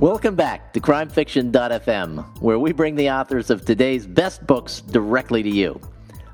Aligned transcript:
Welcome 0.00 0.34
back 0.34 0.72
to 0.72 0.80
CrimeFiction.fm, 0.80 2.40
where 2.42 2.58
we 2.58 2.72
bring 2.72 2.96
the 2.96 3.10
authors 3.10 3.48
of 3.48 3.64
today's 3.64 4.08
best 4.08 4.44
books 4.44 4.80
directly 4.80 5.42
to 5.44 5.48
you. 5.48 5.80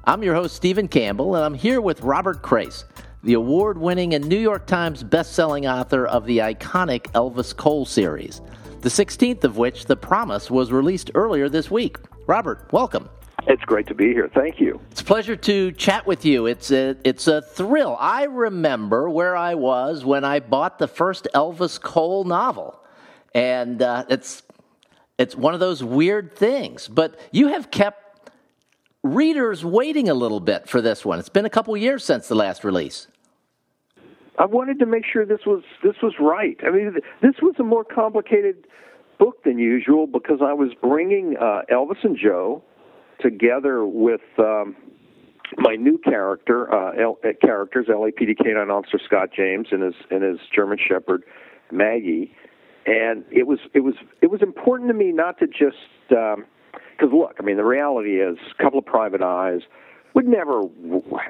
I'm 0.05 0.23
your 0.23 0.35
host, 0.35 0.57
Stephen 0.57 0.89
Campbell, 0.89 1.37
and 1.37 1.45
I'm 1.45 1.55
here 1.55 1.83
with 1.83 2.01
Robert 2.01 2.41
Crais, 2.41 2.85
the 3.23 3.35
award 3.35 3.77
winning 3.77 4.15
and 4.15 4.27
New 4.27 4.39
York 4.39 4.67
Times 4.67 5.05
best-selling 5.05 5.67
author 5.67 6.07
of 6.07 6.25
the 6.25 6.39
iconic 6.39 7.03
Elvis 7.13 7.55
Cole 7.55 7.85
series, 7.85 8.41
the 8.81 8.89
16th 8.89 9.45
of 9.45 9.59
which, 9.59 9.85
The 9.85 9.97
Promise, 9.97 10.51
was 10.51 10.73
released 10.73 11.11
earlier 11.15 11.51
this 11.51 11.71
week. 11.71 11.99
Robert, 12.27 12.67
welcome. 12.73 13.11
It's 13.47 13.63
great 13.65 13.87
to 13.89 13.95
be 13.95 14.15
here. 14.15 14.31
Thank 14.35 14.59
you. 14.59 14.81
It's 14.91 15.03
a 15.03 15.05
pleasure 15.05 15.37
to 15.37 15.71
chat 15.73 16.07
with 16.07 16.25
you. 16.25 16.47
It's 16.47 16.71
a, 16.71 16.97
it's 17.05 17.29
a 17.29 17.43
thrill. 17.43 17.97
I 18.01 18.25
remember 18.25 19.11
where 19.11 19.37
I 19.37 19.55
was 19.55 20.03
when 20.03 20.25
I 20.25 20.41
bought 20.41 20.79
the 20.79 20.89
first 20.89 21.29
Elvis 21.35 21.81
Cole 21.81 22.25
novel 22.25 22.81
and 23.35 23.81
uh, 23.83 24.05
it's 24.09 24.43
it's 25.19 25.37
one 25.37 25.55
of 25.55 25.61
those 25.61 25.83
weird 25.83 26.35
things. 26.37 26.89
But 26.89 27.19
you 27.31 27.49
have 27.49 27.71
kept 27.71 28.31
readers 29.03 29.65
waiting 29.65 30.09
a 30.09 30.15
little 30.15 30.41
bit 30.41 30.69
for 30.69 30.81
this 30.81 31.05
one. 31.05 31.19
It's 31.19 31.29
been 31.29 31.47
a 31.47 31.51
couple 31.51 31.77
years 31.77 32.05
since 32.05 32.29
the 32.29 32.35
last 32.35 32.65
release. 32.65 33.09
I 34.39 34.47
wanted 34.47 34.79
to 34.79 34.87
make 34.87 35.05
sure 35.05 35.27
this 35.27 35.45
was 35.47 35.63
this 35.83 35.97
was 36.03 36.15
right. 36.19 36.59
I 36.67 36.71
mean, 36.71 36.95
this 37.21 37.35
was 37.43 37.55
a 37.59 37.63
more 37.63 37.85
complicated 37.85 38.67
book 39.19 39.45
than 39.45 39.59
usual 39.59 40.07
because 40.07 40.39
I 40.43 40.55
was 40.55 40.71
bringing 40.81 41.37
uh, 41.39 41.63
Elvis 41.71 42.03
and 42.03 42.17
Joe 42.17 42.63
together 43.21 43.85
with 43.85 44.23
um, 44.39 44.75
my 45.59 45.77
new 45.77 45.99
character, 45.99 46.73
uh, 46.73 46.93
L- 46.99 47.19
uh, 47.23 47.29
characters, 47.45 47.87
LAPD 47.89 48.39
canine 48.43 48.71
officer 48.71 48.99
Scott 49.05 49.29
James 49.37 49.69
and 49.73 49.83
his 49.83 49.95
and 50.11 50.23
his 50.23 50.39
German 50.55 50.79
Shepherd 50.79 51.25
Maggie, 51.71 52.35
and 52.91 53.25
it 53.31 53.47
was 53.47 53.61
it 53.73 53.81
was 53.81 53.95
it 54.21 54.31
was 54.31 54.43
important 54.43 54.89
to 54.89 54.95
me 54.95 55.13
not 55.13 55.39
to 55.39 55.47
just 55.47 55.77
because 56.09 56.35
um, 57.03 57.17
look, 57.17 57.37
I 57.39 57.43
mean, 57.43 57.57
the 57.57 57.65
reality 57.65 58.21
is 58.21 58.37
a 58.59 58.63
couple 58.63 58.79
of 58.81 58.85
private 58.85 59.23
eyes 59.23 59.61
would 60.15 60.27
never 60.27 60.63
w- 60.63 61.21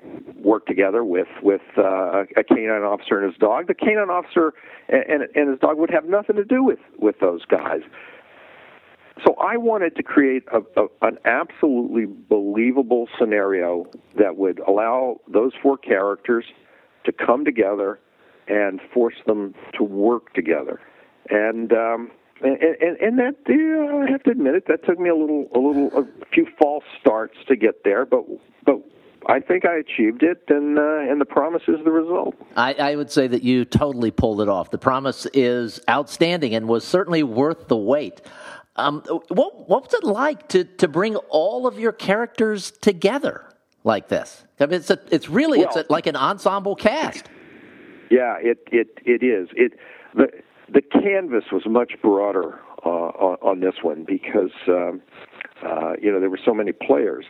work 0.43 0.65
together 0.67 1.05
with 1.05 1.29
with 1.43 1.61
uh, 1.77 2.25
a 2.37 2.45
canine 2.45 2.83
officer 2.83 3.21
and 3.21 3.31
his 3.31 3.39
dog. 3.39 3.67
The 3.67 3.75
canine 3.75 4.09
officer 4.09 4.55
and, 4.89 5.03
and, 5.03 5.23
and 5.35 5.51
his 5.51 5.59
dog 5.59 5.77
would 5.77 5.91
have 5.91 6.07
nothing 6.07 6.37
to 6.37 6.45
do 6.45 6.65
with 6.65 6.79
with 6.99 7.21
those 7.21 7.45
guys. 7.45 7.83
So 9.27 9.35
I 9.35 9.59
wanted 9.59 9.97
to 9.97 10.03
create 10.03 10.45
a, 10.51 10.61
a, 10.81 10.87
an 11.03 11.19
absolutely 11.27 12.07
believable 12.07 13.07
scenario 13.19 13.85
that 14.17 14.37
would 14.37 14.61
allow 14.61 15.21
those 15.29 15.53
four 15.63 15.77
characters 15.77 16.47
to 17.05 17.13
come 17.13 17.45
together 17.45 17.99
and 18.49 18.81
force 18.95 19.17
them 19.27 19.55
to 19.75 19.85
work 19.85 20.33
together 20.33 20.81
and 21.29 21.73
um, 21.73 22.11
and, 22.43 22.57
and, 22.63 22.97
and 22.99 23.19
that 23.19 23.35
yeah, 23.49 24.07
I 24.07 24.11
have 24.11 24.23
to 24.25 24.31
admit 24.31 24.55
it. 24.55 24.67
That 24.69 24.85
took 24.85 24.99
me 24.99 25.11
a 25.11 25.15
little, 25.15 25.49
a 25.55 25.59
little, 25.59 25.91
a 25.99 26.27
few 26.33 26.47
false 26.59 26.85
starts 27.01 27.37
to 27.49 27.57
get 27.57 27.85
there, 27.85 28.07
but 28.07 28.25
but 28.65 28.81
I 29.27 29.41
think 29.41 29.67
I 29.67 29.77
achieved 29.77 30.23
it, 30.23 30.45
and 30.49 30.79
uh, 30.79 31.01
and 31.01 31.21
the 31.21 31.27
promise 31.27 31.63
is 31.69 31.77
the 31.85 31.91
result. 31.91 32.35
I, 32.57 32.75
I, 32.75 32.97
would 32.97 33.11
say 33.11 33.27
that 33.27 33.43
you 33.43 33.65
totally 33.65 34.11
pulled 34.11 34.41
it 34.41 34.49
off. 34.49 34.71
The 34.71 34.79
promise 34.79 35.27
is 35.35 35.81
outstanding 35.89 36.55
and 36.55 36.67
was 36.67 36.87
certainly 36.87 37.23
worth 37.23 37.69
the 37.69 37.77
wait. 37.77 38.23
Um, 38.77 39.03
what 39.29 39.69
what 39.69 39.85
was 39.85 39.95
it 39.95 40.05
like 40.05 40.49
to 40.49 40.65
to 40.65 40.89
bring 40.89 41.17
all 41.17 41.67
of 41.67 41.79
your 41.79 41.93
characters 41.93 42.71
together 42.71 43.45
like 43.85 44.09
this? 44.09 44.45
I 44.59 44.67
mean, 44.67 44.75
it's 44.75 44.91
a, 44.91 44.99
it's 45.11 45.29
really 45.29 45.59
well, 45.59 45.69
it's 45.69 45.77
a, 45.77 45.93
like 45.93 46.07
an 46.07 46.17
ensemble 46.17 46.77
cast. 46.77 47.29
Yeah, 48.11 48.37
it 48.41 48.59
it 48.73 48.99
it 49.05 49.23
is. 49.23 49.49
It 49.55 49.73
the 50.15 50.29
the 50.73 50.83
canvas 50.83 51.45
was 51.53 51.63
much 51.67 51.93
broader 52.03 52.61
uh, 52.85 52.89
on, 52.89 53.37
on 53.43 53.61
this 53.61 53.75
one 53.83 54.05
because 54.05 54.53
um, 54.69 55.03
uh, 55.65 55.93
you 56.01 56.11
know 56.11 56.21
there 56.21 56.31
were 56.31 56.41
so 56.45 56.55
many 56.55 56.73
players. 56.73 57.27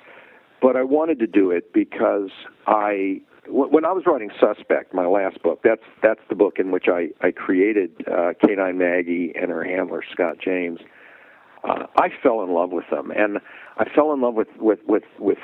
But 0.61 0.77
I 0.77 0.83
wanted 0.83 1.19
to 1.21 1.27
do 1.27 1.51
it 1.51 1.73
because 1.73 2.29
I, 2.67 3.23
when 3.49 3.87
I 3.87 3.93
was 3.93 4.05
writing 4.07 4.31
Suspect, 4.39 4.93
my 4.93 5.07
last 5.07 5.43
book, 5.43 5.61
that's 5.65 5.83
that's 6.03 6.21
the 6.29 6.35
book 6.35 6.59
in 6.59 6.71
which 6.71 6.87
I 6.89 7.09
I 7.21 7.31
created 7.31 8.05
uh, 8.07 8.33
Canine 8.41 8.77
Maggie 8.77 9.33
and 9.41 9.51
her 9.51 9.65
handler 9.65 10.03
Scott 10.13 10.37
James. 10.43 10.81
Uh, 11.65 11.87
I 11.97 12.09
fell 12.23 12.43
in 12.43 12.53
love 12.53 12.71
with 12.73 12.89
them, 12.91 13.11
and 13.11 13.39
I 13.79 13.85
fell 13.95 14.13
in 14.13 14.21
love 14.21 14.35
with 14.35 14.49
with 14.59 14.81
with 14.87 15.05
with 15.19 15.39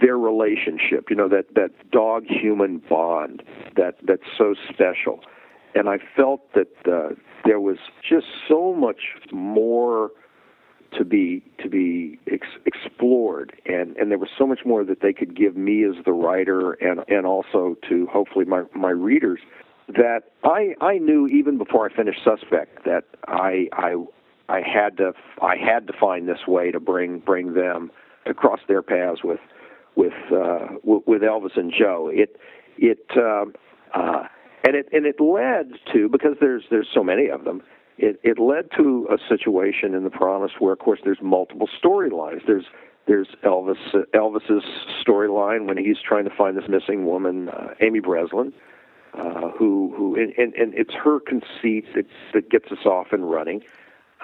their 0.00 0.18
relationship. 0.18 1.06
You 1.08 1.16
know 1.16 1.28
that 1.28 1.54
that 1.54 1.90
dog 1.90 2.24
human 2.26 2.82
bond 2.88 3.42
that 3.76 3.96
that's 4.06 4.22
so 4.36 4.54
special 4.70 5.20
and 5.76 5.88
I 5.88 5.98
felt 6.16 6.52
that 6.54 6.68
uh, 6.90 7.14
there 7.44 7.60
was 7.60 7.76
just 8.08 8.26
so 8.48 8.74
much 8.74 9.00
more 9.30 10.10
to 10.96 11.04
be 11.04 11.42
to 11.62 11.68
be 11.68 12.18
ex- 12.30 12.58
explored, 12.64 13.52
and 13.66 13.96
and 13.96 14.10
there 14.10 14.18
was 14.18 14.30
so 14.38 14.46
much 14.46 14.60
more 14.64 14.84
that 14.84 15.02
they 15.02 15.12
could 15.12 15.36
give 15.36 15.56
me 15.56 15.84
as 15.84 16.02
the 16.04 16.12
writer, 16.12 16.72
and 16.72 17.00
and 17.08 17.26
also 17.26 17.76
to 17.88 18.06
hopefully 18.06 18.44
my 18.46 18.62
my 18.74 18.90
readers 18.90 19.40
that 19.88 20.22
I 20.42 20.74
I 20.80 20.98
knew 20.98 21.26
even 21.26 21.58
before 21.58 21.88
I 21.88 21.94
finished 21.94 22.20
Suspect 22.24 22.84
that 22.84 23.04
I 23.28 23.68
I 23.72 23.96
I 24.48 24.60
had 24.60 24.96
to 24.96 25.12
I 25.42 25.56
had 25.56 25.86
to 25.88 25.92
find 25.92 26.26
this 26.28 26.46
way 26.48 26.70
to 26.70 26.80
bring 26.80 27.18
bring 27.18 27.52
them 27.54 27.90
across 28.24 28.60
their 28.66 28.82
paths 28.82 29.20
with 29.22 29.40
with 29.94 30.14
uh, 30.32 30.68
with 30.82 31.22
Elvis 31.22 31.56
and 31.56 31.72
Joe. 31.76 32.10
It 32.12 32.40
it 32.78 33.06
uh, 33.16 33.44
uh, 33.94 34.28
and 34.66 34.74
it 34.74 34.88
and 34.92 35.06
it 35.06 35.20
led 35.20 35.78
to 35.92 36.08
because 36.08 36.36
there's 36.40 36.64
there's 36.70 36.88
so 36.92 37.04
many 37.04 37.28
of 37.28 37.44
them. 37.44 37.62
It 37.98 38.20
it 38.24 38.38
led 38.38 38.70
to 38.76 39.08
a 39.10 39.16
situation 39.28 39.94
in 39.94 40.02
the 40.02 40.10
promise 40.10 40.52
where, 40.58 40.72
of 40.72 40.80
course, 40.80 41.00
there's 41.04 41.22
multiple 41.22 41.68
storylines. 41.82 42.44
There's 42.46 42.64
there's 43.06 43.28
Elvis 43.44 43.76
uh, 43.94 44.00
Elvis's 44.12 44.64
storyline 45.06 45.66
when 45.66 45.78
he's 45.78 45.98
trying 46.06 46.24
to 46.24 46.34
find 46.36 46.56
this 46.56 46.68
missing 46.68 47.06
woman, 47.06 47.48
uh, 47.48 47.74
Amy 47.80 48.00
Breslin, 48.00 48.52
uh, 49.14 49.50
who 49.50 49.94
who 49.96 50.16
and, 50.16 50.54
and, 50.54 50.74
it's 50.74 50.94
her 50.94 51.20
conceit 51.20 51.86
that 51.94 52.06
that 52.34 52.50
gets 52.50 52.70
us 52.72 52.84
off 52.84 53.12
and 53.12 53.30
running. 53.30 53.62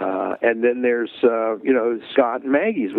Uh, 0.01 0.35
and 0.43 0.65
then 0.65 0.83
there's 0.83 1.13
uh, 1.23 1.57
you 1.59 1.73
know 1.73 2.01
Scott 2.13 2.43
and 2.43 2.51
Maggie's 2.51 2.93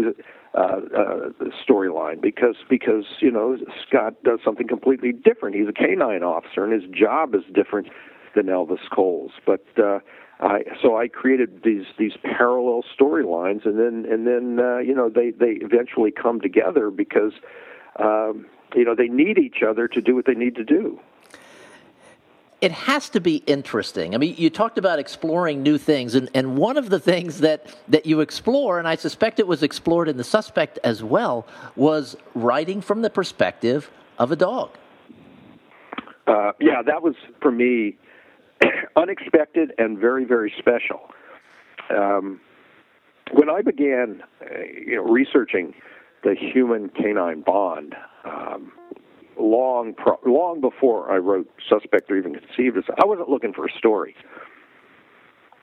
uh, 0.56 0.82
uh, 0.96 1.30
storyline 1.68 2.22
because 2.22 2.56
because 2.70 3.06
you 3.20 3.32
know 3.32 3.58
Scott 3.88 4.14
does 4.24 4.40
something 4.44 4.68
completely 4.68 5.12
different. 5.12 5.56
He's 5.56 5.68
a 5.68 5.74
canine 5.74 6.24
officer, 6.24 6.64
and 6.64 6.74
his 6.74 6.90
job 6.92 7.34
is 7.34 7.42
different 7.54 7.88
than 8.36 8.46
Elvis 8.46 8.90
Cole's. 8.94 9.32
But 9.46 9.66
uh, 9.78 10.00
I 10.40 10.62
so 10.82 10.98
I 10.98 11.08
created 11.08 11.62
these 11.64 11.86
these 11.98 12.14
parallel 12.24 12.84
storylines, 12.98 13.66
and 13.66 13.80
then 13.80 14.12
and 14.12 14.28
then 14.28 14.60
uh, 14.64 14.78
you 14.78 14.94
know 14.94 15.10
they 15.10 15.32
they 15.32 15.58
eventually 15.62 16.12
come 16.12 16.40
together 16.40 16.92
because 16.92 17.34
um, 17.98 18.46
you 18.76 18.86
know 18.86 18.94
they 18.96 19.08
need 19.08 19.38
each 19.38 19.64
other 19.68 19.88
to 19.88 20.02
do 20.02 20.16
what 20.16 20.26
they 20.26 20.36
need 20.36 20.56
to 20.56 20.64
do 20.64 21.00
it 22.64 22.72
has 22.72 23.10
to 23.10 23.20
be 23.20 23.44
interesting. 23.46 24.16
I 24.16 24.18
mean, 24.18 24.36
you 24.38 24.50
talked 24.50 24.78
about 24.78 24.98
exploring 24.98 25.64
new 25.64 25.78
things, 25.78 26.16
and, 26.16 26.30
and 26.34 26.56
one 26.56 26.78
of 26.78 26.90
the 26.90 26.98
things 26.98 27.42
that, 27.42 27.76
that 27.90 28.06
you 28.06 28.22
explore, 28.22 28.80
and 28.80 28.88
I 28.88 28.96
suspect 28.96 29.42
it 29.42 29.48
was 29.48 29.64
explored 29.64 30.08
in 30.08 30.16
The 30.16 30.24
Suspect 30.24 30.80
as 30.82 31.04
well, 31.04 31.46
was 31.76 32.16
writing 32.34 32.80
from 32.80 33.02
the 33.02 33.10
perspective 33.10 33.92
of 34.18 34.32
a 34.32 34.38
dog. 34.38 34.70
Uh, 36.26 36.54
yeah, 36.62 36.82
that 36.82 37.04
was, 37.04 37.16
for 37.42 37.52
me, 37.52 37.98
unexpected 38.96 39.74
and 39.78 39.98
very, 39.98 40.24
very 40.24 40.54
special. 40.58 41.12
Um, 41.90 42.40
when 43.34 43.50
I 43.50 43.62
began 43.62 44.24
uh, 44.42 44.60
you 44.88 44.96
know, 44.96 45.04
researching 45.04 45.74
the 46.24 46.34
human 46.34 46.88
canine 46.88 47.42
bond, 47.42 47.94
um, 48.24 48.72
long 49.40 49.94
pro- 49.94 50.20
long 50.26 50.62
before 50.62 51.12
I 51.12 51.18
wrote 51.18 51.50
Suspect 51.70 52.10
or 52.12 52.18
even 52.18 52.34
conceived 52.34 52.78
it. 52.78 52.86
I 53.02 53.06
wasn't 53.06 53.30
looking 53.30 53.54
for 53.54 53.66
a 53.66 53.72
story. 53.78 54.16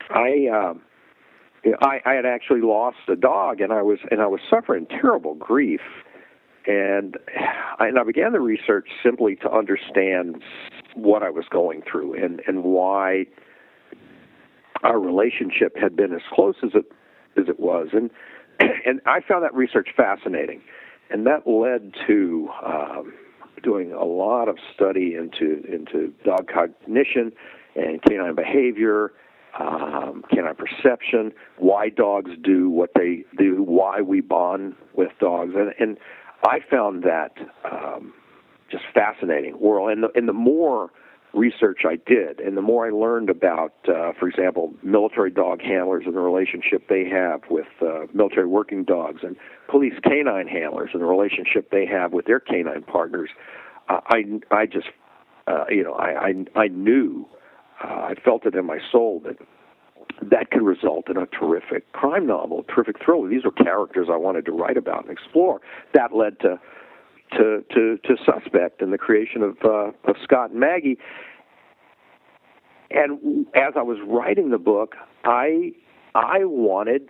I 0.09 0.47
um, 0.53 0.81
I, 1.81 1.99
I 2.05 2.13
had 2.13 2.25
actually 2.25 2.61
lost 2.61 2.97
a 3.07 3.15
dog, 3.15 3.61
and 3.61 3.71
I 3.71 3.81
was 3.81 3.99
and 4.09 4.21
I 4.21 4.27
was 4.27 4.39
suffering 4.49 4.87
terrible 4.87 5.35
grief, 5.35 5.81
and 6.65 7.17
I, 7.79 7.87
and 7.87 7.99
I 7.99 8.03
began 8.03 8.33
the 8.33 8.39
research 8.39 8.87
simply 9.03 9.35
to 9.37 9.51
understand 9.51 10.41
what 10.95 11.23
I 11.23 11.29
was 11.29 11.45
going 11.49 11.83
through 11.89 12.23
and 12.23 12.41
and 12.47 12.63
why 12.63 13.25
our 14.83 14.99
relationship 14.99 15.77
had 15.77 15.95
been 15.95 16.13
as 16.13 16.21
close 16.33 16.55
as 16.63 16.71
it 16.73 16.85
as 17.37 17.47
it 17.47 17.59
was, 17.59 17.89
and 17.93 18.09
and 18.85 19.01
I 19.05 19.21
found 19.21 19.43
that 19.43 19.53
research 19.53 19.89
fascinating, 19.95 20.61
and 21.09 21.25
that 21.27 21.47
led 21.47 21.93
to 22.07 22.49
um, 22.65 23.13
doing 23.63 23.91
a 23.93 24.03
lot 24.03 24.47
of 24.47 24.57
study 24.73 25.15
into 25.15 25.63
into 25.71 26.13
dog 26.23 26.47
cognition 26.47 27.31
and 27.75 28.01
canine 28.01 28.35
behavior, 28.35 29.13
um, 29.59 30.23
canine 30.29 30.55
perception, 30.55 31.31
why 31.57 31.89
dogs 31.89 32.31
do 32.43 32.69
what 32.69 32.91
they 32.95 33.23
do, 33.37 33.63
why 33.63 34.01
we 34.01 34.21
bond 34.21 34.75
with 34.95 35.11
dogs, 35.19 35.53
and 35.55 35.73
and 35.79 35.97
I 36.43 36.59
found 36.69 37.03
that 37.03 37.37
um, 37.69 38.13
just 38.69 38.83
fascinating 38.93 39.59
world. 39.59 39.91
And 39.91 40.03
the, 40.03 40.09
and 40.15 40.27
the 40.27 40.33
more 40.33 40.89
research 41.33 41.81
I 41.87 41.95
did, 42.05 42.39
and 42.39 42.57
the 42.57 42.61
more 42.61 42.85
I 42.85 42.89
learned 42.89 43.29
about, 43.29 43.73
uh, 43.87 44.11
for 44.19 44.27
example, 44.27 44.73
military 44.83 45.31
dog 45.31 45.61
handlers 45.61 46.03
and 46.05 46.15
the 46.15 46.19
relationship 46.19 46.87
they 46.89 47.07
have 47.09 47.41
with 47.49 47.67
uh, 47.81 48.07
military 48.13 48.47
working 48.47 48.83
dogs, 48.83 49.21
and 49.23 49.35
police 49.69 49.93
canine 50.03 50.47
handlers 50.47 50.89
and 50.93 51.01
the 51.01 51.05
relationship 51.05 51.71
they 51.71 51.85
have 51.85 52.11
with 52.11 52.25
their 52.25 52.39
canine 52.39 52.83
partners, 52.83 53.29
uh, 53.89 54.01
I 54.07 54.23
I 54.51 54.65
just 54.65 54.87
uh, 55.47 55.65
you 55.69 55.83
know 55.83 55.93
I 55.93 56.33
I, 56.55 56.59
I 56.59 56.67
knew 56.67 57.25
uh, 57.83 57.87
I 57.87 58.15
felt 58.23 58.45
it 58.45 58.55
in 58.55 58.65
my 58.65 58.79
soul 58.91 59.21
that 59.25 59.37
that 60.21 60.51
could 60.51 60.61
result 60.61 61.09
in 61.09 61.17
a 61.17 61.25
terrific 61.27 61.91
crime 61.93 62.27
novel, 62.27 62.65
a 62.67 62.71
terrific 62.71 62.97
thriller. 63.03 63.27
These 63.29 63.45
were 63.45 63.51
characters 63.51 64.07
I 64.11 64.17
wanted 64.17 64.45
to 64.45 64.51
write 64.51 64.77
about 64.77 65.03
and 65.03 65.11
explore. 65.11 65.61
That 65.93 66.13
led 66.13 66.39
to 66.41 66.59
to 67.31 67.63
to, 67.73 67.97
to 67.97 68.15
Suspect 68.25 68.81
and 68.81 68.91
the 68.93 68.97
creation 68.97 69.41
of 69.41 69.57
uh, 69.63 69.91
of 70.05 70.15
Scott 70.23 70.51
and 70.51 70.59
Maggie. 70.59 70.97
And 72.89 73.47
as 73.55 73.73
I 73.75 73.81
was 73.81 73.97
writing 74.05 74.49
the 74.49 74.57
book, 74.57 74.95
I 75.23 75.73
I 76.13 76.43
wanted 76.43 77.09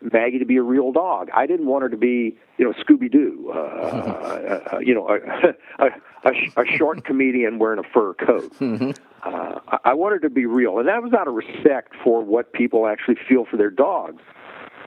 Maggie 0.00 0.38
to 0.38 0.44
be 0.44 0.56
a 0.56 0.62
real 0.62 0.92
dog. 0.92 1.30
I 1.34 1.46
didn't 1.46 1.66
want 1.66 1.82
her 1.82 1.88
to 1.88 1.96
be, 1.96 2.36
you 2.58 2.64
know, 2.64 2.72
Scooby 2.72 3.10
Doo, 3.10 3.50
uh, 3.54 3.58
uh, 3.58 4.60
uh, 4.74 4.78
you 4.78 4.94
know, 4.94 5.08
a, 5.08 5.84
a, 5.84 5.88
a, 6.28 6.62
a 6.62 6.76
short 6.76 7.04
comedian 7.04 7.58
wearing 7.58 7.78
a 7.78 7.82
fur 7.82 8.14
coat. 8.14 8.52
Mm-hmm. 8.58 8.90
Uh, 9.22 9.78
I 9.84 9.94
wanted 9.94 10.22
her 10.22 10.28
to 10.28 10.34
be 10.34 10.46
real, 10.46 10.78
and 10.78 10.86
that 10.88 11.02
was 11.02 11.12
out 11.12 11.26
of 11.26 11.34
respect 11.34 11.94
for 12.04 12.22
what 12.22 12.52
people 12.52 12.86
actually 12.86 13.16
feel 13.28 13.44
for 13.44 13.56
their 13.56 13.70
dogs. 13.70 14.22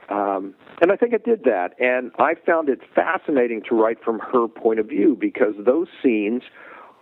Um, 0.09 0.55
and 0.81 0.91
I 0.91 0.95
think 0.95 1.13
it 1.13 1.23
did 1.23 1.43
that. 1.43 1.79
And 1.79 2.11
I 2.17 2.33
found 2.45 2.69
it 2.69 2.79
fascinating 2.95 3.61
to 3.69 3.75
write 3.75 4.03
from 4.03 4.19
her 4.19 4.47
point 4.47 4.79
of 4.79 4.87
view 4.87 5.15
because 5.19 5.53
those 5.65 5.87
scenes 6.03 6.43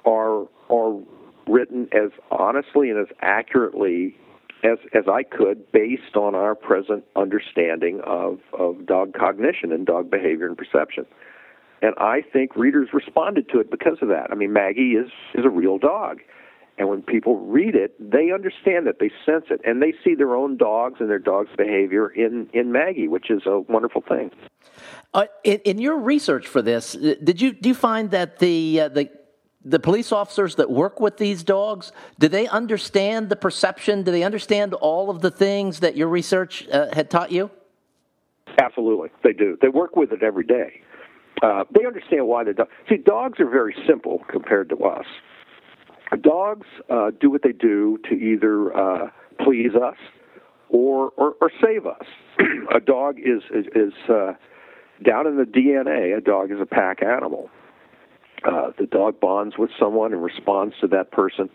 are 0.05 0.47
are 0.69 0.99
written 1.47 1.87
as 1.93 2.11
honestly 2.29 2.89
and 2.89 2.99
as 2.99 3.07
accurately 3.21 4.15
as 4.63 4.77
as 4.93 5.03
I 5.07 5.23
could 5.23 5.71
based 5.71 6.15
on 6.15 6.35
our 6.35 6.55
present 6.55 7.03
understanding 7.15 8.01
of, 8.05 8.39
of 8.57 8.85
dog 8.85 9.13
cognition 9.13 9.71
and 9.71 9.85
dog 9.85 10.09
behavior 10.09 10.47
and 10.47 10.57
perception. 10.57 11.05
And 11.81 11.93
I 11.97 12.21
think 12.33 12.55
readers 12.55 12.89
responded 12.91 13.49
to 13.49 13.59
it 13.59 13.69
because 13.69 13.97
of 14.01 14.07
that. 14.09 14.27
I 14.31 14.35
mean, 14.35 14.51
Maggie 14.51 14.95
is 14.95 15.11
is 15.35 15.45
a 15.45 15.49
real 15.49 15.77
dog. 15.77 16.19
And 16.77 16.89
when 16.89 17.01
people 17.01 17.37
read 17.37 17.75
it, 17.75 17.95
they 17.99 18.31
understand 18.31 18.87
it, 18.87 18.97
they 18.99 19.11
sense 19.25 19.45
it, 19.49 19.61
and 19.65 19.81
they 19.81 19.93
see 20.03 20.13
their 20.13 20.35
own 20.35 20.57
dogs 20.57 20.99
and 20.99 21.09
their 21.09 21.19
dog's 21.19 21.49
behavior 21.57 22.09
in, 22.09 22.49
in 22.53 22.71
Maggie, 22.71 23.07
which 23.07 23.31
is 23.31 23.41
a 23.47 23.61
wonderful 23.61 24.03
thing. 24.07 24.29
Uh, 25.13 25.25
in, 25.43 25.59
in, 25.59 25.79
your 25.79 25.97
research 25.97 26.47
for 26.47 26.61
this, 26.61 26.95
uh, 26.95 27.15
did 27.23 27.41
you 27.41 27.53
do 27.53 27.69
you 27.69 27.75
find 27.75 28.11
that 28.11 28.37
the 28.37 28.81
uh, 28.81 28.89
the 28.89 29.09
the 29.65 29.79
police 29.79 30.11
officers 30.11 30.55
that 30.55 30.69
work 30.69 30.99
with 30.99 31.17
these 31.17 31.43
dogs 31.43 31.91
do 32.19 32.27
they 32.27 32.47
understand 32.47 33.29
the 33.29 33.35
perception? 33.35 34.03
Do 34.03 34.11
they 34.11 34.23
understand 34.23 34.75
all 34.75 35.09
of 35.09 35.21
the 35.21 35.31
things 35.31 35.79
that 35.79 35.97
your 35.97 36.09
research 36.09 36.67
uh, 36.69 36.93
had 36.93 37.09
taught 37.09 37.31
you? 37.31 37.49
Absolutely, 38.59 39.09
they 39.23 39.33
do. 39.33 39.57
They 39.59 39.69
work 39.69 39.95
with 39.95 40.11
it 40.11 40.21
every 40.21 40.45
day. 40.45 40.81
Uh, 41.41 41.63
they 41.71 41.85
understand 41.85 42.27
why 42.27 42.43
the 42.43 42.53
dog. 42.53 42.67
See, 42.87 42.97
dogs 42.97 43.39
are 43.39 43.49
very 43.49 43.75
simple 43.87 44.23
compared 44.29 44.69
to 44.69 44.77
us 44.83 45.05
dogs 46.15 46.67
uh, 46.89 47.11
do 47.19 47.29
what 47.29 47.43
they 47.43 47.51
do 47.51 47.99
to 48.09 48.15
either 48.15 48.75
uh, 48.75 49.09
please 49.43 49.75
us 49.75 49.97
or 50.69 51.11
or, 51.17 51.35
or 51.41 51.51
save 51.61 51.85
us. 51.85 52.05
a 52.75 52.79
dog 52.79 53.17
is 53.19 53.43
is, 53.53 53.65
is 53.75 53.93
uh, 54.09 54.33
down 55.03 55.27
in 55.27 55.37
the 55.37 55.43
DNA. 55.43 56.17
A 56.17 56.21
dog 56.21 56.51
is 56.51 56.59
a 56.61 56.65
pack 56.65 57.03
animal. 57.03 57.49
Uh, 58.43 58.71
the 58.77 58.85
dog 58.85 59.19
bonds 59.19 59.57
with 59.57 59.71
someone 59.79 60.13
and 60.13 60.23
responds 60.23 60.75
to 60.79 60.87
that 60.87 61.11
person, 61.11 61.49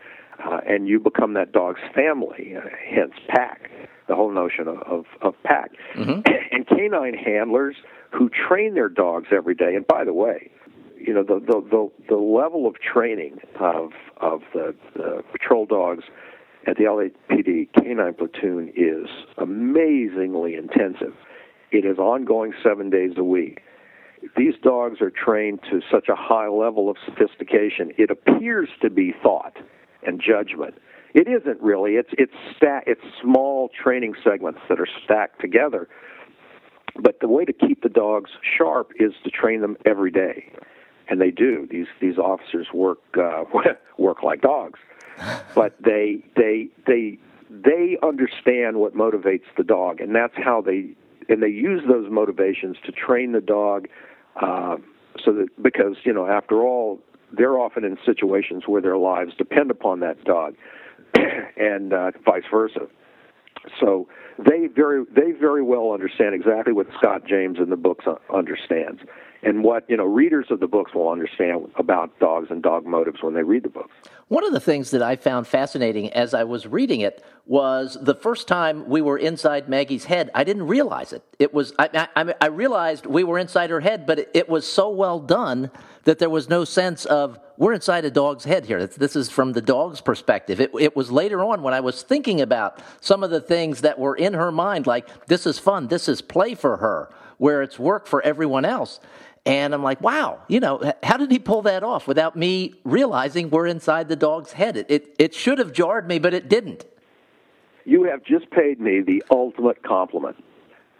uh, 0.44 0.58
and 0.66 0.88
you 0.88 0.98
become 0.98 1.34
that 1.34 1.52
dog's 1.52 1.80
family. 1.94 2.54
Uh, 2.56 2.68
hence, 2.90 3.12
pack. 3.28 3.70
The 4.08 4.16
whole 4.16 4.32
notion 4.32 4.68
of 4.68 4.78
of, 4.80 5.04
of 5.22 5.34
pack. 5.44 5.70
Mm-hmm. 5.96 6.20
And 6.52 6.66
canine 6.66 7.14
handlers 7.14 7.76
who 8.10 8.28
train 8.28 8.74
their 8.74 8.90
dogs 8.90 9.28
every 9.32 9.54
day. 9.54 9.74
And 9.74 9.86
by 9.86 10.04
the 10.04 10.12
way, 10.12 10.50
you 11.06 11.14
know 11.14 11.22
the 11.22 11.40
the 11.40 11.60
the, 11.70 11.90
the 12.08 12.16
level 12.16 12.66
of 12.66 12.76
training 12.80 13.38
of 13.60 13.90
of 14.20 14.42
the, 14.52 14.74
the 14.94 15.22
patrol 15.32 15.66
dogs 15.66 16.04
at 16.66 16.76
the 16.76 16.84
LAPD 16.84 17.68
canine 17.74 18.14
platoon 18.14 18.72
is 18.76 19.08
amazingly 19.38 20.54
intensive. 20.54 21.14
It 21.72 21.84
is 21.84 21.98
ongoing 21.98 22.52
seven 22.62 22.90
days 22.90 23.12
a 23.16 23.24
week. 23.24 23.60
These 24.36 24.54
dogs 24.62 25.00
are 25.00 25.10
trained 25.10 25.60
to 25.70 25.80
such 25.90 26.08
a 26.08 26.14
high 26.14 26.48
level 26.48 26.88
of 26.88 26.96
sophistication. 27.04 27.92
It 27.98 28.10
appears 28.10 28.68
to 28.80 28.90
be 28.90 29.12
thought 29.22 29.56
and 30.06 30.20
judgment. 30.20 30.74
It 31.14 31.26
isn't 31.26 31.60
really. 31.60 31.92
It's 31.92 32.10
it's 32.12 32.32
sta- 32.56 32.82
it's 32.86 33.02
small 33.20 33.70
training 33.82 34.14
segments 34.22 34.60
that 34.68 34.78
are 34.80 34.88
stacked 35.04 35.40
together. 35.40 35.88
But 37.00 37.20
the 37.20 37.28
way 37.28 37.44
to 37.44 37.52
keep 37.52 37.82
the 37.82 37.88
dogs 37.88 38.30
sharp 38.56 38.92
is 39.00 39.12
to 39.24 39.30
train 39.30 39.62
them 39.62 39.76
every 39.86 40.10
day 40.10 40.52
and 41.08 41.20
they 41.20 41.30
do. 41.30 41.66
These 41.70 41.86
these 42.00 42.18
officers 42.18 42.68
work 42.72 43.00
uh, 43.16 43.44
work 43.98 44.22
like 44.22 44.40
dogs, 44.40 44.80
but 45.54 45.76
they 45.82 46.24
they 46.36 46.68
they 46.86 47.18
they 47.50 47.98
understand 48.02 48.76
what 48.76 48.94
motivates 48.94 49.44
the 49.56 49.64
dog, 49.64 50.00
and 50.00 50.14
that's 50.14 50.36
how 50.36 50.60
they 50.60 50.94
and 51.28 51.42
they 51.42 51.48
use 51.48 51.82
those 51.86 52.10
motivations 52.10 52.76
to 52.84 52.92
train 52.92 53.32
the 53.32 53.40
dog. 53.40 53.88
Uh, 54.40 54.76
so 55.22 55.32
that 55.32 55.62
because 55.62 55.96
you 56.04 56.12
know, 56.12 56.26
after 56.26 56.62
all, 56.62 56.98
they're 57.32 57.58
often 57.58 57.84
in 57.84 57.98
situations 58.04 58.64
where 58.66 58.80
their 58.80 58.96
lives 58.96 59.32
depend 59.36 59.70
upon 59.70 60.00
that 60.00 60.22
dog, 60.24 60.54
and 61.56 61.92
uh, 61.92 62.10
vice 62.24 62.44
versa. 62.50 62.86
So 63.80 64.08
they 64.38 64.66
very 64.66 65.04
they 65.14 65.32
very 65.32 65.62
well 65.62 65.92
understand 65.92 66.34
exactly 66.34 66.72
what 66.72 66.86
Scott 66.98 67.26
James 67.26 67.58
in 67.58 67.70
the 67.70 67.76
books 67.76 68.06
uh, 68.06 68.14
understands, 68.34 69.00
and 69.42 69.62
what 69.62 69.88
you 69.88 69.96
know 69.96 70.04
readers 70.04 70.46
of 70.50 70.60
the 70.60 70.66
books 70.66 70.94
will 70.94 71.10
understand 71.10 71.70
about 71.76 72.18
dogs 72.18 72.48
and 72.50 72.62
dog 72.62 72.84
motives 72.84 73.22
when 73.22 73.34
they 73.34 73.42
read 73.42 73.62
the 73.62 73.68
books. 73.68 73.92
One 74.28 74.44
of 74.44 74.52
the 74.52 74.60
things 74.60 74.90
that 74.92 75.02
I 75.02 75.16
found 75.16 75.46
fascinating 75.46 76.12
as 76.12 76.34
I 76.34 76.44
was 76.44 76.66
reading 76.66 77.00
it 77.00 77.22
was 77.46 77.98
the 78.00 78.14
first 78.14 78.48
time 78.48 78.88
we 78.88 79.02
were 79.02 79.18
inside 79.18 79.68
Maggie's 79.68 80.04
head. 80.04 80.30
I 80.34 80.44
didn't 80.44 80.66
realize 80.66 81.12
it. 81.12 81.22
It 81.38 81.52
was 81.52 81.72
I, 81.78 82.08
I, 82.16 82.34
I 82.40 82.46
realized 82.46 83.06
we 83.06 83.24
were 83.24 83.38
inside 83.38 83.70
her 83.70 83.80
head, 83.80 84.06
but 84.06 84.18
it, 84.18 84.30
it, 84.34 84.48
was 84.48 84.66
so 84.66 84.90
well 84.90 85.20
done 85.20 85.70
that 86.04 86.18
there 86.18 86.30
was 86.30 86.48
no 86.48 86.64
sense 86.64 87.04
of 87.04 87.38
we're 87.56 87.72
inside 87.72 88.04
a 88.04 88.10
dog's 88.10 88.44
head 88.44 88.66
here. 88.66 88.86
This 88.86 89.14
is 89.14 89.28
from 89.28 89.52
the 89.52 89.60
dog's 89.60 90.00
perspective. 90.00 90.60
It, 90.60 90.72
it 90.78 90.96
was 90.96 91.12
later 91.12 91.44
on 91.44 91.62
when 91.62 91.74
I 91.74 91.80
was 91.80 92.02
thinking 92.02 92.40
about 92.40 92.82
some 93.00 93.22
of 93.22 93.30
the 93.30 93.40
things 93.40 93.82
that 93.82 93.98
were 93.98 94.16
in 94.16 94.34
her 94.34 94.50
mind, 94.50 94.86
like 94.86 95.26
this 95.26 95.46
is 95.46 95.58
fun, 95.58 95.88
this 95.88 96.08
is 96.08 96.20
play 96.20 96.54
for 96.54 96.78
her, 96.78 97.10
where 97.38 97.62
it's 97.62 97.78
work 97.78 98.06
for 98.06 98.22
everyone 98.22 98.64
else. 98.64 99.00
And 99.44 99.74
I'm 99.74 99.82
like, 99.82 100.00
wow, 100.00 100.40
you 100.46 100.60
know, 100.60 100.92
how 101.02 101.16
did 101.16 101.30
he 101.30 101.38
pull 101.38 101.62
that 101.62 101.82
off 101.82 102.06
without 102.06 102.36
me 102.36 102.74
realizing 102.84 103.50
we're 103.50 103.66
inside 103.66 104.08
the 104.08 104.16
dog's 104.16 104.52
head? 104.52 104.76
It, 104.76 104.86
it, 104.88 105.16
it 105.18 105.34
should 105.34 105.58
have 105.58 105.72
jarred 105.72 106.06
me, 106.06 106.20
but 106.20 106.32
it 106.32 106.48
didn't. 106.48 106.84
You 107.84 108.04
have 108.04 108.22
just 108.22 108.48
paid 108.50 108.80
me 108.80 109.00
the 109.00 109.24
ultimate 109.30 109.82
compliment. 109.82 110.36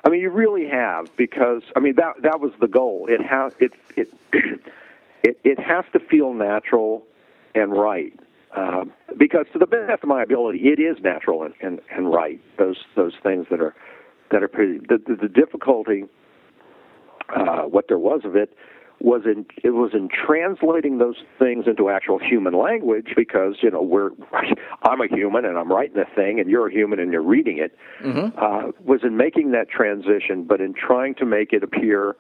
I 0.05 0.09
mean, 0.09 0.21
you 0.21 0.31
really 0.31 0.67
have, 0.67 1.17
because 1.17 1.63
I 1.77 1.81
mean 1.81 1.95
that 1.97 2.23
that 2.23 2.41
was 2.41 2.53
the 2.61 2.67
goal. 2.67 3.07
It 3.09 3.25
has 3.25 3.53
it 3.61 3.73
it 3.97 4.13
it, 5.23 5.39
it 5.45 5.59
has 5.59 5.85
to 5.93 6.01
feel 6.01 6.35
natural 6.35 7.05
and 7.55 7.73
right. 7.73 8.19
Uh, 8.57 8.85
because 9.19 9.47
to 9.53 9.59
the 9.59 9.67
best 9.67 10.03
of 10.03 10.09
my 10.09 10.23
ability, 10.23 10.59
it 10.59 10.79
is 10.79 11.03
natural 11.03 11.43
and, 11.43 11.55
and, 11.61 11.81
and 11.91 12.13
right. 12.13 12.41
Those 12.59 12.77
those 12.97 13.15
things 13.23 13.47
that 13.51 13.61
are 13.61 13.75
that 14.31 14.43
are 14.43 14.49
pretty. 14.49 14.79
The, 14.79 14.99
the, 15.07 15.17
the 15.23 15.29
difficulty 15.29 16.05
uh, 17.35 17.63
what 17.63 17.87
there 17.89 17.99
was 17.99 18.23
of 18.25 18.37
it 18.37 18.55
was 19.01 19.23
in 19.25 19.45
it 19.65 19.71
was 19.71 19.91
in 19.95 20.09
translating 20.09 20.99
those 20.99 21.17
things 21.39 21.65
into 21.67 21.91
actual 21.91 22.19
human 22.19 22.55
language 22.55 23.09
because 23.17 23.57
you 23.61 23.71
know 23.71 23.83
we're 23.83 24.11
I'm 24.83 25.01
a 25.01 25.09
human 25.09 25.45
and 25.45 25.59
I'm 25.59 25.73
writing 25.73 25.97
a 25.99 26.15
thing 26.15 26.39
and 26.39 26.49
you're 26.49 26.69
a 26.69 26.73
human 26.73 27.01
and 27.01 27.13
you're 27.13 27.23
reading 27.23 27.59
it 27.59 27.77
mm-hmm. 28.03 28.39
uh, 28.39 28.71
was 28.85 29.01
in 29.03 29.17
making 29.17 29.51
that 29.53 29.69
transition 29.69 30.45
but 30.45 30.61
in 30.61 30.73
trying 30.75 31.15
to 31.17 31.27
make 31.27 31.53
it 31.53 31.65
appear 31.65 32.15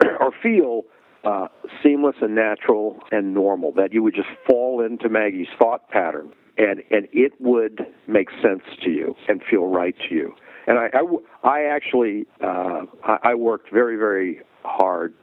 or 0.20 0.32
feel 0.42 0.82
uh, 1.24 1.48
seamless 1.82 2.16
and 2.20 2.34
natural 2.34 3.00
and 3.10 3.34
normal 3.34 3.72
that 3.72 3.92
you 3.92 4.02
would 4.02 4.14
just 4.14 4.28
fall 4.46 4.84
into 4.84 5.08
Maggie's 5.08 5.48
thought 5.58 5.88
pattern 5.88 6.32
and 6.56 6.82
and 6.90 7.08
it 7.12 7.32
would 7.40 7.86
make 8.06 8.28
sense 8.42 8.62
to 8.82 8.90
you 8.90 9.16
and 9.28 9.42
feel 9.50 9.66
right 9.66 9.96
to 10.08 10.14
you 10.14 10.34
and 10.66 10.78
I, 10.78 10.90
I, 10.94 11.48
I 11.48 11.64
actually 11.64 12.26
uh, 12.42 12.82
I, 13.02 13.18
I 13.22 13.34
worked 13.34 13.70
very 13.72 13.96
very 13.96 14.40
hard 14.64 15.14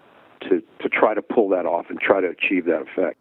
to 0.41 0.61
to 0.81 0.89
try 0.89 1.13
to 1.13 1.21
pull 1.21 1.49
that 1.49 1.65
off 1.65 1.85
and 1.89 1.99
try 1.99 2.21
to 2.21 2.27
achieve 2.27 2.65
that 2.65 2.81
effect. 2.81 3.17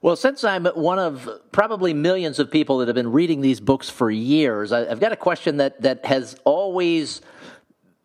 Well, 0.00 0.16
since 0.16 0.42
I'm 0.42 0.66
one 0.66 0.98
of 0.98 1.28
probably 1.52 1.94
millions 1.94 2.40
of 2.40 2.50
people 2.50 2.78
that 2.78 2.88
have 2.88 2.96
been 2.96 3.12
reading 3.12 3.40
these 3.40 3.60
books 3.60 3.88
for 3.88 4.10
years, 4.10 4.72
I've 4.72 4.98
got 4.98 5.12
a 5.12 5.16
question 5.16 5.58
that 5.58 5.80
that 5.82 6.04
has 6.06 6.36
always 6.44 7.20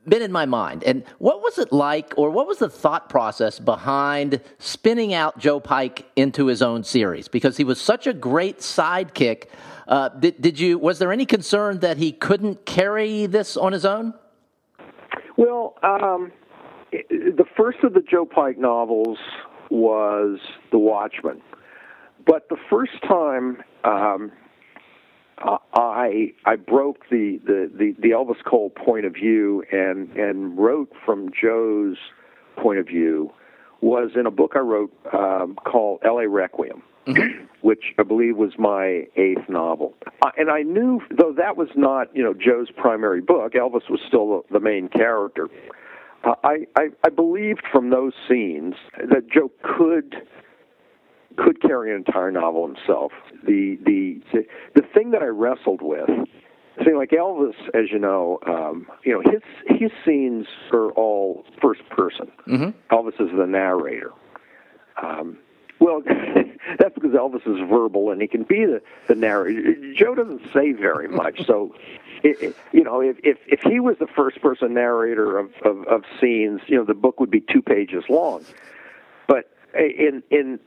been 0.08 0.22
in 0.22 0.32
my 0.32 0.46
mind. 0.46 0.84
And 0.84 1.04
what 1.20 1.42
was 1.42 1.58
it 1.58 1.72
like, 1.72 2.14
or 2.18 2.30
what 2.30 2.48
was 2.48 2.60
the 2.60 2.70
thought 2.70 3.10
process 3.10 3.60
behind 3.60 4.42
spinning 4.58 5.14
out 5.14 5.38
Joe 5.38 5.60
Pike 5.60 6.06
into 6.16 6.48
his 6.48 6.62
own 6.62 6.84
series? 6.84 7.28
Because 7.28 7.58
he 7.58 7.64
was 7.64 7.80
such 7.80 8.08
a 8.08 8.14
great 8.14 8.60
sidekick. 8.60 9.46
Uh, 9.88 10.10
did, 10.10 10.42
did 10.42 10.60
you? 10.60 10.78
Was 10.78 11.00
there 11.00 11.12
any 11.12 11.26
concern 11.26 11.80
that 11.80 11.98
he 11.98 12.12
couldn't 12.12 12.66
carry 12.66 13.26
this 13.26 13.58
on 13.58 13.72
his 13.72 13.86
own? 13.86 14.14
Well, 15.38 15.76
um, 15.84 16.32
the 16.92 17.46
first 17.56 17.80
of 17.84 17.94
the 17.94 18.02
Joe 18.02 18.26
Pike 18.26 18.58
novels 18.58 19.18
was 19.70 20.40
The 20.72 20.80
Watchman, 20.80 21.42
but 22.26 22.50
the 22.50 22.58
first 22.70 22.94
time. 23.08 23.62
Um, 23.84 24.32
uh, 25.40 25.58
I 25.74 26.34
I 26.46 26.56
broke 26.56 27.10
the, 27.10 27.40
the, 27.46 27.72
the, 27.74 27.96
the 28.00 28.10
Elvis 28.10 28.44
Cole 28.44 28.70
point 28.70 29.06
of 29.06 29.14
view 29.14 29.64
and 29.72 30.10
and 30.16 30.58
wrote 30.58 30.92
from 31.06 31.30
Joe's 31.30 31.98
point 32.58 32.80
of 32.80 32.88
view 32.88 33.32
was 33.82 34.12
in 34.16 34.26
a 34.26 34.32
book 34.32 34.54
I 34.56 34.60
wrote 34.60 34.92
um, 35.14 35.56
called 35.64 36.00
L.A. 36.04 36.28
Requiem, 36.28 36.82
mm-hmm. 37.06 37.46
which 37.62 37.94
I 38.00 38.04
believe 38.04 38.36
was 38.36 38.54
my 38.58 39.06
eighth 39.16 39.48
novel. 39.48 39.94
Uh, 40.24 40.32
and 40.38 40.50
I 40.50 40.64
knew, 40.64 41.02
though 41.16 41.34
that 41.38 41.56
was 41.56 41.70
not 41.76 42.16
you 42.16 42.24
know 42.24 42.34
Joe's 42.34 42.72
primary 42.76 43.22
book, 43.22 43.54
Elvis 43.54 43.90
was 43.90 44.00
still 44.08 44.44
the, 44.50 44.54
the 44.54 44.60
main 44.60 44.90
character. 44.90 45.48
Uh, 46.24 46.34
I, 46.44 46.66
I 46.76 46.88
I 47.04 47.10
believed 47.10 47.64
from 47.72 47.92
those 47.92 48.14
scenes 48.28 48.74
that 48.98 49.30
Joe 49.32 49.52
could 49.62 50.16
could 51.38 51.62
carry 51.62 51.92
an 51.92 51.98
entire 51.98 52.32
novel 52.32 52.68
himself. 52.68 53.12
The 53.46 53.78
the 53.86 54.22
the 54.76 54.82
thing 54.94 55.12
that 55.12 55.22
I 55.22 55.28
wrestled 55.28 55.82
with, 55.82 56.10
see, 56.84 56.94
like 56.94 57.12
Elvis, 57.12 57.56
as 57.74 57.92
you 57.92 58.00
know, 58.00 58.40
um, 58.46 58.88
you 59.04 59.14
know 59.14 59.22
his 59.22 59.42
his 59.80 59.92
scenes 60.06 60.48
are 60.72 60.92
all 60.92 61.46
first 61.62 61.88
person. 61.90 62.32
Mm-hmm. 62.48 62.96
Elvis 62.96 63.22
is 63.22 63.36
the 63.38 63.48
narrator. 63.48 64.12
Um, 65.02 65.38
well, 65.80 66.02
that's 66.80 66.96
because 66.96 67.12
Elvis 67.12 67.48
is 67.48 67.70
verbal 67.70 68.12
and 68.12 68.22
he 68.22 68.28
can 68.28 68.44
be 68.44 68.66
the, 68.66 68.82
the 69.08 69.16
narrator. 69.16 69.94
Joe 69.94 70.16
doesn't 70.16 70.42
say 70.54 70.72
very 70.72 71.08
much, 71.08 71.46
so 71.46 71.76
it, 72.24 72.42
it, 72.42 72.56
you 72.72 72.84
know, 72.84 73.02
if, 73.02 73.18
if 73.24 73.38
if 73.48 73.60
he 73.62 73.80
was 73.80 73.98
the 74.00 74.08
first 74.08 74.42
person 74.42 74.74
narrator 74.74 75.38
of, 75.38 75.52
of 75.64 75.84
of 75.88 76.04
scenes, 76.20 76.62
you 76.68 76.78
know, 76.78 76.84
the 76.84 76.96
book 76.96 77.20
would 77.20 77.32
be 77.32 77.42
two 77.42 77.62
pages 77.62 78.04
long. 78.10 78.44
But 79.28 79.52
in 79.80 80.24
in 80.30 80.60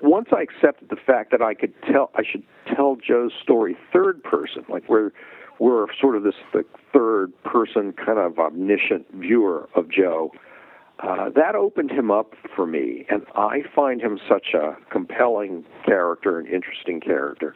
once 0.00 0.28
I 0.32 0.42
accepted 0.42 0.88
the 0.88 0.96
fact 0.96 1.30
that 1.30 1.42
I 1.42 1.54
could 1.54 1.72
tell 1.82 2.10
I 2.14 2.22
should 2.30 2.42
tell 2.74 2.96
Joe's 2.96 3.32
story 3.42 3.76
third 3.92 4.22
person, 4.22 4.64
like 4.68 4.88
we're 4.88 5.10
we're 5.58 5.86
sort 6.00 6.16
of 6.16 6.22
this 6.22 6.34
the 6.52 6.64
third 6.92 7.32
person 7.42 7.92
kind 7.92 8.18
of 8.18 8.38
omniscient 8.38 9.06
viewer 9.14 9.68
of 9.74 9.90
Joe. 9.90 10.32
Uh, 11.00 11.30
that 11.30 11.54
opened 11.54 11.92
him 11.92 12.10
up 12.10 12.34
for 12.56 12.66
me, 12.66 13.06
and 13.08 13.22
I 13.36 13.60
find 13.74 14.00
him 14.00 14.18
such 14.28 14.48
a 14.54 14.76
compelling 14.90 15.64
character, 15.84 16.40
an 16.40 16.46
interesting 16.46 17.00
character, 17.00 17.54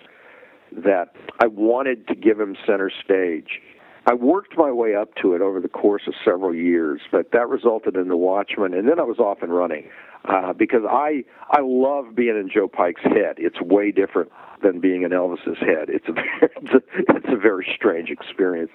that 0.71 1.16
I 1.40 1.49
wanted 1.49 2.06
to 2.06 2.14
give 2.14 2.38
him 2.38 2.56
center 2.64 2.90
stage. 3.04 3.61
I 4.06 4.14
worked 4.14 4.56
my 4.56 4.73
way 4.73 4.97
up 4.97 5.14
to 5.23 5.35
it 5.35 5.42
over 5.42 5.61
the 5.61 5.68
course 5.68 6.02
of 6.09 6.14
several 6.25 6.54
years, 6.54 7.00
but 7.12 7.30
that 7.32 7.49
resulted 7.49 7.97
in 7.97 8.09
The 8.09 8.16
Watchman, 8.16 8.75
and 8.75 8.88
then 8.88 8.99
I 8.99 9.04
was 9.04 9.18
off 9.18 9.42
and 9.42 9.54
running 9.54 9.88
uh, 10.25 10.52
because 10.52 10.82
I 10.88 11.25
I 11.50 11.61
love 11.62 12.14
being 12.14 12.37
in 12.37 12.50
Joe 12.52 12.68
Pike's 12.68 13.02
head. 13.02 13.37
It's 13.38 13.61
way 13.61 13.92
different 13.92 14.32
than 14.62 14.80
being 14.80 15.02
in 15.02 15.11
Elvis's 15.11 15.59
head. 15.59 15.88
It's 15.88 16.09
a 16.09 16.12
it's 16.42 16.75
a, 16.75 17.16
it's 17.16 17.28
a 17.28 17.37
very 17.37 17.66
strange 17.76 18.11
experience, 18.11 18.73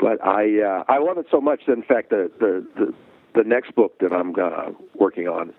but 0.00 0.24
I 0.24 0.60
uh, 0.60 0.84
I 0.88 0.98
love 0.98 1.18
it 1.18 1.26
so 1.30 1.40
much 1.40 1.62
that 1.66 1.74
in 1.74 1.82
fact 1.82 2.10
the 2.10 2.30
the 2.40 2.66
the, 2.76 2.94
the 3.42 3.48
next 3.48 3.74
book 3.76 3.98
that 4.00 4.12
I'm 4.12 4.34
uh, 4.34 4.72
working 4.94 5.28
on 5.28 5.54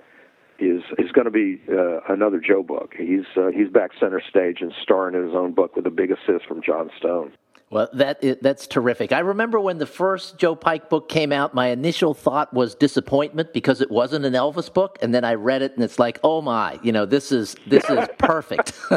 is 0.60 0.82
is 0.98 1.12
going 1.14 1.26
to 1.26 1.32
be 1.32 1.62
uh, 1.70 2.02
another 2.10 2.40
Joe 2.40 2.62
book. 2.62 2.94
He's 2.98 3.26
uh, 3.38 3.52
he's 3.56 3.70
back 3.70 3.92
center 4.00 4.22
stage 4.30 4.58
and 4.60 4.74
starring 4.82 5.16
in 5.16 5.26
his 5.26 5.36
own 5.36 5.54
book 5.54 5.78
with 5.78 5.86
a 5.88 5.92
big 5.92 6.12
assist 6.12 6.46
from 6.46 6.62
Jon 6.62 6.90
Stone. 6.98 7.32
Well, 7.72 7.88
that 7.94 8.22
is, 8.22 8.36
that's 8.42 8.68
terrific. 8.68 9.14
I 9.14 9.20
remember 9.20 9.58
when 9.58 9.78
the 9.78 9.86
first 9.86 10.38
Joe 10.38 10.56
Pike 10.56 10.90
book 10.90 11.08
came 11.08 11.32
out, 11.32 11.54
my 11.54 11.68
initial 11.68 12.14
thought 12.14 12.54
was 12.54 12.76
disappointment 12.76 13.54
because 13.54 13.80
it 13.80 13.90
wasn't 13.90 14.26
an 14.26 14.34
Elvis 14.34 14.72
book, 14.72 15.00
and 15.02 15.16
then 15.16 15.24
I 15.24 15.36
read 15.36 15.62
it 15.62 15.74
and 15.76 15.84
it's 15.84 15.98
like, 15.98 16.20
oh 16.22 16.42
my, 16.42 16.78
you 16.84 16.92
know, 16.92 17.06
this 17.06 17.32
is 17.32 17.56
this 17.66 17.90
is 17.90 18.10
perfect. 18.18 18.74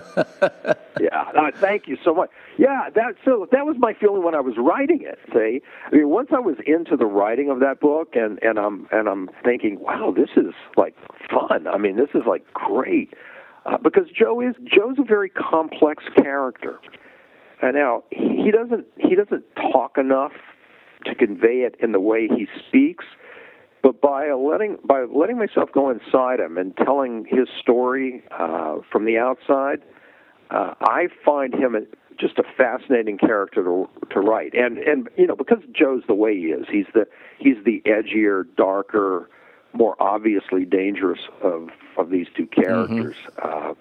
yeah, 1.01 1.23
uh, 1.37 1.53
thank 1.55 1.87
you 1.87 1.97
so 2.05 2.13
much. 2.13 2.31
Yeah, 2.59 2.91
that 2.97 3.15
so 3.25 3.47
that 3.53 3.65
was 3.65 3.77
my 3.79 3.95
feeling 3.95 4.25
when 4.25 4.35
I 4.35 4.41
was 4.41 4.55
writing 4.59 5.03
it. 5.03 5.21
See, 5.33 5.63
I 5.87 5.95
mean, 5.95 6.09
once 6.09 6.31
I 6.33 6.41
was 6.41 6.57
into 6.67 6.97
the 6.97 7.07
writing 7.07 7.51
of 7.51 7.61
that 7.61 7.79
book, 7.79 8.17
and 8.17 8.43
and 8.43 8.59
I'm 8.59 8.89
and 8.91 9.09
I'm 9.09 9.31
thinking, 9.45 9.79
wow, 9.79 10.13
this 10.15 10.31
is 10.37 10.53
like 10.77 10.97
fun. 11.31 11.69
I 11.69 11.79
mean, 11.79 11.95
this 11.95 12.11
is 12.13 12.23
like 12.27 12.53
great. 12.53 13.15
Uh, 13.67 13.79
because 13.79 14.09
Joe 14.11 14.41
is 14.41 14.57
Joe's 14.65 14.99
a 14.99 15.05
very 15.05 15.31
complex 15.31 16.03
character. 16.17 16.81
And 17.63 17.75
now 17.75 18.05
he 18.11 18.51
doesn't 18.51 18.87
he 18.99 19.15
doesn't 19.15 19.45
talk 19.57 19.97
enough 19.99 20.33
to 21.07 21.15
convey 21.15 21.61
it 21.61 21.77
in 21.81 21.93
the 21.93 22.01
way 22.01 22.29
he 22.29 22.47
speaks, 22.69 23.05
but 23.83 24.01
by 24.01 24.33
letting 24.33 24.79
by 24.85 25.05
letting 25.05 25.39
myself 25.39 25.71
go 25.73 25.91
inside 25.91 26.41
him 26.41 26.59
and 26.59 26.77
telling 26.77 27.27
his 27.29 27.49
story 27.61 28.23
uh, 28.31 28.79
from 28.91 29.05
the 29.05 29.19
outside, 29.19 29.83
uh, 30.51 30.75
I 30.81 31.09
find 31.25 31.55
him 31.55 31.75
a, 31.75 31.81
just 32.19 32.39
a 32.39 32.45
fascinating 32.57 33.19
character 33.19 33.63
to 33.63 33.89
to 34.11 34.21
write. 34.21 34.55
And 34.55 34.79
and 34.79 35.09
you 35.17 35.27
know 35.27 35.37
because 35.37 35.59
Joe's 35.73 36.03
the 36.07 36.15
way 36.15 36.37
he 36.37 36.47
is, 36.47 36.67
he's 36.71 36.87
the 36.95 37.07
he's 37.39 37.63
the 37.65 37.83
edgier, 37.87 38.45
darker, 38.57 39.29
more 39.73 39.97
obviously 40.01 40.65
dangerous 40.65 41.21
of 41.43 41.69
of 41.97 42.11
these 42.11 42.27
two 42.37 42.47
characters. 42.47 43.17
Mm-hmm. 43.37 43.71
Uh, 43.71 43.75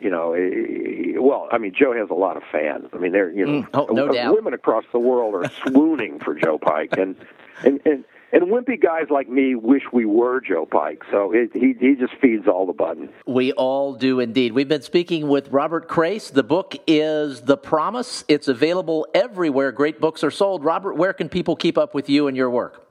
you 0.00 0.10
know, 0.10 0.32
eh, 0.34 1.18
well, 1.18 1.48
I 1.50 1.58
mean, 1.58 1.72
Joe 1.78 1.92
has 1.92 2.10
a 2.10 2.14
lot 2.14 2.36
of 2.36 2.42
fans. 2.50 2.88
I 2.92 2.98
mean, 2.98 3.12
they're 3.12 3.30
you 3.30 3.46
know, 3.46 3.62
mm, 3.62 3.68
oh, 3.74 3.86
no 3.92 4.32
women 4.32 4.54
across 4.54 4.84
the 4.92 4.98
world 4.98 5.34
are 5.34 5.50
swooning 5.66 6.18
for 6.20 6.34
Joe 6.34 6.58
Pike, 6.58 6.96
and 6.96 7.16
and 7.64 7.80
and 7.84 8.04
and 8.32 8.44
wimpy 8.44 8.80
guys 8.80 9.06
like 9.10 9.28
me 9.28 9.54
wish 9.54 9.82
we 9.92 10.04
were 10.04 10.40
Joe 10.40 10.66
Pike. 10.66 11.02
So 11.10 11.32
it, 11.32 11.50
he 11.54 11.74
he 11.78 11.94
just 11.94 12.14
feeds 12.20 12.46
all 12.46 12.66
the 12.66 12.72
buttons. 12.72 13.10
We 13.26 13.52
all 13.52 13.94
do 13.94 14.20
indeed. 14.20 14.52
We've 14.52 14.68
been 14.68 14.82
speaking 14.82 15.28
with 15.28 15.48
Robert 15.48 15.88
Crais. 15.88 16.30
The 16.30 16.42
book 16.42 16.76
is 16.86 17.42
The 17.42 17.56
Promise. 17.56 18.24
It's 18.28 18.48
available 18.48 19.06
everywhere 19.14 19.72
great 19.72 20.00
books 20.00 20.22
are 20.24 20.30
sold. 20.30 20.64
Robert, 20.64 20.94
where 20.94 21.12
can 21.12 21.28
people 21.28 21.56
keep 21.56 21.78
up 21.78 21.94
with 21.94 22.08
you 22.08 22.28
and 22.28 22.36
your 22.36 22.50
work? 22.50 22.86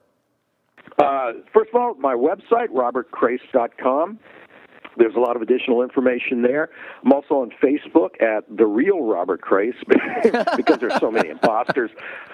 Uh, 0.98 1.34
first 1.54 1.70
of 1.74 1.76
all, 1.76 1.94
my 1.96 2.14
website, 2.14 2.70
robertcrais.com. 2.70 4.20
There's 4.98 5.16
a 5.16 5.20
lot 5.20 5.36
of 5.36 5.42
additional 5.42 5.82
information 5.82 6.42
there. 6.42 6.70
I'm 7.04 7.12
also 7.12 7.36
on 7.36 7.52
Facebook 7.62 8.22
at 8.22 8.44
the 8.56 8.66
real 8.66 9.02
Robert 9.02 9.42
Crais 9.42 9.76
because 10.56 10.80
there's 10.80 10.98
so 11.00 11.12
many 11.12 11.30
imposters. 11.30 11.92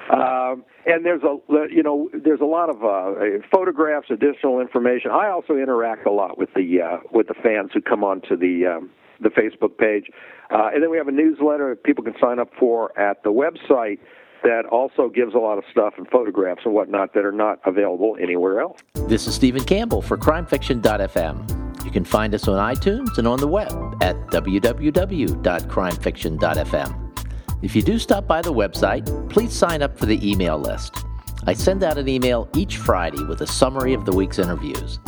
Um, 0.09 0.63
and 0.85 1.05
there's 1.05 1.23
a 1.23 1.37
you 1.69 1.83
know 1.83 2.09
there's 2.13 2.41
a 2.41 2.45
lot 2.45 2.69
of 2.69 2.83
uh, 2.83 3.45
photographs, 3.51 4.07
additional 4.09 4.59
information. 4.59 5.11
I 5.11 5.29
also 5.29 5.53
interact 5.53 6.07
a 6.07 6.11
lot 6.11 6.37
with 6.37 6.49
the 6.55 6.81
uh, 6.81 6.97
with 7.11 7.27
the 7.27 7.35
fans 7.35 7.71
who 7.73 7.81
come 7.81 8.03
onto 8.03 8.35
the 8.35 8.65
um, 8.77 8.89
the 9.19 9.29
Facebook 9.29 9.77
page, 9.77 10.09
uh, 10.49 10.69
and 10.73 10.81
then 10.81 10.89
we 10.89 10.97
have 10.97 11.07
a 11.07 11.11
newsletter 11.11 11.69
that 11.69 11.83
people 11.83 12.03
can 12.03 12.15
sign 12.19 12.39
up 12.39 12.49
for 12.59 12.97
at 12.99 13.23
the 13.23 13.31
website 13.31 13.99
that 14.43 14.65
also 14.65 15.07
gives 15.07 15.35
a 15.35 15.37
lot 15.37 15.59
of 15.59 15.63
stuff 15.71 15.93
and 15.97 16.07
photographs 16.07 16.61
and 16.65 16.73
whatnot 16.73 17.13
that 17.13 17.23
are 17.23 17.31
not 17.31 17.59
available 17.65 18.17
anywhere 18.19 18.59
else. 18.59 18.79
This 19.07 19.27
is 19.27 19.35
Stephen 19.35 19.63
Campbell 19.63 20.01
for 20.01 20.17
CrimeFiction.fm. 20.17 21.60
You 21.91 21.95
can 21.95 22.05
find 22.05 22.33
us 22.33 22.47
on 22.47 22.73
iTunes 22.73 23.17
and 23.17 23.27
on 23.27 23.37
the 23.37 23.49
web 23.49 23.69
at 24.01 24.15
www.crimefiction.fm. 24.27 27.27
If 27.61 27.75
you 27.75 27.81
do 27.81 27.99
stop 27.99 28.25
by 28.25 28.41
the 28.41 28.53
website, 28.53 29.29
please 29.29 29.51
sign 29.51 29.81
up 29.81 29.99
for 29.99 30.05
the 30.05 30.25
email 30.25 30.57
list. 30.57 31.03
I 31.45 31.53
send 31.53 31.83
out 31.83 31.97
an 31.97 32.07
email 32.07 32.47
each 32.55 32.77
Friday 32.77 33.21
with 33.25 33.41
a 33.41 33.47
summary 33.47 33.93
of 33.93 34.05
the 34.05 34.13
week's 34.13 34.39
interviews. 34.39 34.99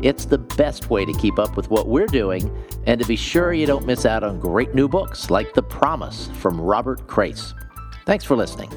It's 0.00 0.24
the 0.24 0.38
best 0.38 0.88
way 0.88 1.04
to 1.04 1.12
keep 1.12 1.38
up 1.38 1.58
with 1.58 1.68
what 1.68 1.88
we're 1.88 2.06
doing 2.06 2.50
and 2.86 2.98
to 2.98 3.06
be 3.06 3.16
sure 3.16 3.52
you 3.52 3.66
don't 3.66 3.84
miss 3.84 4.06
out 4.06 4.24
on 4.24 4.40
great 4.40 4.74
new 4.74 4.88
books 4.88 5.28
like 5.28 5.52
The 5.52 5.62
Promise 5.62 6.30
from 6.38 6.58
Robert 6.58 7.06
Crais. 7.06 7.52
Thanks 8.06 8.24
for 8.24 8.34
listening. 8.34 8.70